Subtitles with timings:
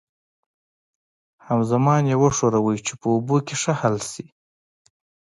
[1.47, 4.25] همزمان یې وښورئ چې په اوبو کې ښه حل شي.